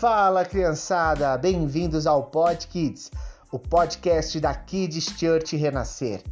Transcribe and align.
Fala 0.00 0.44
criançada, 0.44 1.36
bem-vindos 1.36 2.06
ao 2.06 2.26
Pod 2.26 2.68
Kids, 2.68 3.10
o 3.50 3.58
podcast 3.58 4.38
da 4.38 4.54
Kids 4.54 5.06
Church 5.18 5.56
Renascer. 5.56 6.22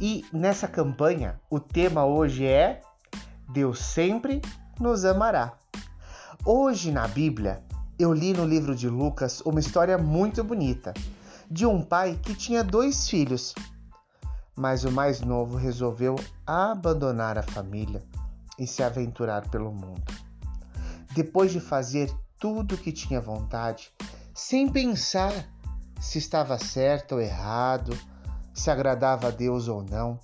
E 0.00 0.24
nessa 0.32 0.66
campanha, 0.66 1.40
o 1.48 1.60
tema 1.60 2.04
hoje 2.04 2.44
é 2.44 2.80
Deus 3.52 3.78
sempre 3.78 4.42
nos 4.80 5.04
amará. 5.04 5.52
Hoje 6.44 6.90
na 6.90 7.06
Bíblia, 7.06 7.62
eu 8.00 8.12
li 8.12 8.32
no 8.32 8.44
livro 8.44 8.74
de 8.74 8.88
Lucas 8.88 9.40
uma 9.42 9.60
história 9.60 9.96
muito 9.96 10.42
bonita 10.42 10.92
de 11.48 11.64
um 11.64 11.82
pai 11.82 12.18
que 12.20 12.34
tinha 12.34 12.64
dois 12.64 13.08
filhos, 13.08 13.54
mas 14.56 14.82
o 14.82 14.90
mais 14.90 15.20
novo 15.20 15.56
resolveu 15.56 16.16
abandonar 16.44 17.38
a 17.38 17.44
família 17.44 18.02
e 18.58 18.66
se 18.66 18.82
aventurar 18.82 19.48
pelo 19.50 19.70
mundo. 19.70 20.02
Depois 21.14 21.52
de 21.52 21.60
fazer 21.60 22.12
tudo 22.42 22.74
o 22.74 22.78
que 22.78 22.90
tinha 22.90 23.20
vontade, 23.20 23.92
sem 24.34 24.68
pensar 24.68 25.48
se 26.00 26.18
estava 26.18 26.58
certo 26.58 27.12
ou 27.12 27.20
errado, 27.20 27.96
se 28.52 28.68
agradava 28.68 29.28
a 29.28 29.30
Deus 29.30 29.68
ou 29.68 29.84
não, 29.84 30.18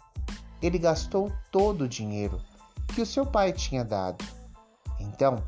ele 0.61 0.81
gastou 0.81 1.33
todo 1.53 1.83
o 1.83 1.89
dinheiro 1.89 2.41
que 2.93 3.01
o 3.01 3.07
seu 3.07 3.25
pai 3.25 3.53
tinha 3.53 3.85
dado. 3.85 4.25
Então, 4.99 5.45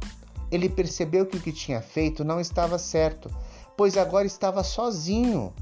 ele 0.49 0.69
percebeu 0.69 1.27
que 1.27 1.39
o 1.39 1.41
que 1.41 1.51
tinha 1.51 1.83
feito 1.83 2.23
não 2.23 2.39
estava 2.39 2.79
certo, 2.79 3.29
pois 3.77 3.97
agora 3.97 4.25
estava 4.25 4.63
sozinho, 4.63 5.53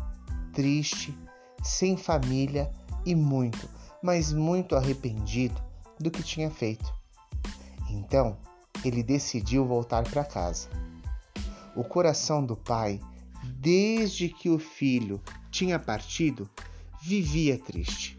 triste, 0.52 1.18
sem 1.62 1.96
família 1.96 2.70
e 3.06 3.14
muito, 3.14 3.66
mas 4.02 4.30
muito 4.30 4.76
arrependido 4.76 5.58
do 5.98 6.10
que 6.10 6.22
tinha 6.22 6.50
feito. 6.50 6.92
Então, 7.88 8.36
ele 8.84 9.02
decidiu 9.02 9.64
voltar 9.64 10.04
para 10.04 10.22
casa. 10.22 10.68
O 11.78 11.84
coração 11.84 12.44
do 12.44 12.56
pai, 12.56 12.98
desde 13.60 14.28
que 14.28 14.50
o 14.50 14.58
filho 14.58 15.22
tinha 15.48 15.78
partido, 15.78 16.50
vivia 17.00 17.56
triste, 17.56 18.18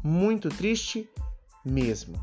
muito 0.00 0.48
triste 0.48 1.10
mesmo. 1.64 2.14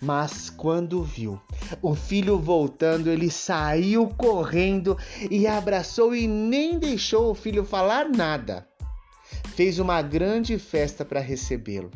Mas 0.00 0.48
quando 0.48 1.02
viu 1.02 1.40
o 1.82 1.96
filho 1.96 2.38
voltando, 2.38 3.10
ele 3.10 3.28
saiu 3.28 4.06
correndo 4.06 4.96
e 5.28 5.48
abraçou 5.48 6.14
e 6.14 6.28
nem 6.28 6.78
deixou 6.78 7.32
o 7.32 7.34
filho 7.34 7.64
falar 7.64 8.08
nada. 8.08 8.68
Fez 9.56 9.80
uma 9.80 10.00
grande 10.00 10.60
festa 10.60 11.04
para 11.04 11.18
recebê-lo. 11.18 11.90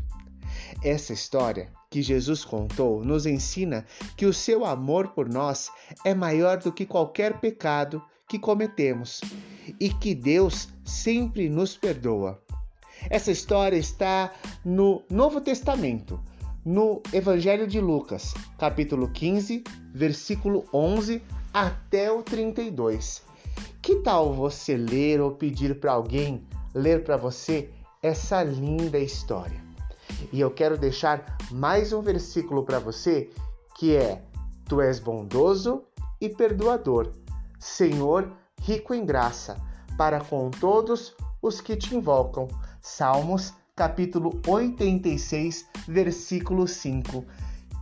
Essa 0.83 1.13
história 1.13 1.71
que 1.95 2.03
Jesus 2.03 2.45
contou 2.45 3.05
nos 3.05 3.25
ensina 3.25 3.87
que 4.17 4.27
o 4.27 4.33
seu 4.33 4.65
amor 4.65 5.11
por 5.11 5.29
nós 5.29 5.71
é 6.05 6.13
maior 6.13 6.59
do 6.59 6.73
que 6.73 6.85
qualquer 6.85 7.39
pecado 7.39 8.03
que 8.29 8.37
cometemos 8.37 9.21
e 9.79 9.89
que 9.91 10.13
Deus 10.13 10.71
sempre 10.85 11.49
nos 11.49 11.77
perdoa. 11.77 12.43
Essa 13.09 13.31
história 13.31 13.77
está 13.77 14.33
no 14.65 15.05
Novo 15.09 15.41
Testamento, 15.41 16.21
no 16.65 17.01
Evangelho 17.13 17.69
de 17.69 17.81
Lucas, 17.81 18.35
capítulo 18.59 19.13
15, 19.13 19.63
versículo 19.95 20.65
11 20.75 21.23
até 21.53 22.11
o 22.11 22.25
32. 22.25 23.23
Que 23.81 24.01
tal 24.01 24.35
você 24.35 24.77
ler 24.77 25.21
ou 25.21 25.31
pedir 25.31 25.79
para 25.79 25.93
alguém 25.93 26.43
ler 26.75 27.05
para 27.05 27.17
você 27.17 27.71
essa 28.03 28.43
linda 28.43 28.99
história? 28.99 29.64
E 30.33 30.41
eu 30.41 30.51
quero 30.51 30.77
deixar 30.77 31.37
mais 31.51 31.93
um 31.93 32.01
versículo 32.01 32.65
para 32.65 32.79
você 32.79 33.31
que 33.77 33.97
é: 33.97 34.23
Tu 34.69 34.81
és 34.81 34.99
bondoso 34.99 35.83
e 36.21 36.29
perdoador, 36.29 37.13
Senhor, 37.59 38.31
rico 38.61 38.95
em 38.95 39.05
graça, 39.05 39.57
para 39.97 40.21
com 40.21 40.51
todos 40.51 41.15
os 41.43 41.61
que 41.61 41.77
te 41.77 41.95
invocam. 41.95 42.49
Salmos 42.81 43.53
capítulo 43.77 44.41
86, 44.47 45.67
versículo 45.89 46.67
5. 46.67 47.25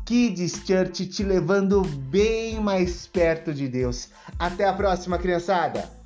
Kids 0.04 0.62
Church 0.66 1.06
te 1.06 1.22
levando 1.22 1.82
bem 1.82 2.60
mais 2.60 3.06
perto 3.06 3.54
de 3.54 3.69
Deus. 3.69 4.09
Até 4.38 4.66
a 4.66 4.72
próxima, 4.72 5.19
criançada! 5.19 6.01